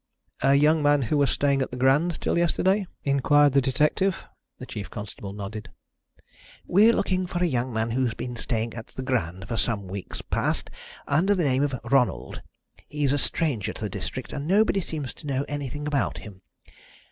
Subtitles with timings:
[0.41, 4.23] "A young man who was staying at the Grand till yesterday?" inquired the detective.
[4.57, 5.69] The chief constable nodded.
[6.65, 10.23] "We're looking for a young man who's been staying at the Grand for some weeks
[10.23, 10.71] past
[11.07, 12.41] under the name of Ronald.
[12.87, 16.41] He's a stranger to the district, and nobody seems to know anything about him.